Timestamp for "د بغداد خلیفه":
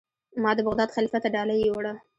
0.55-1.19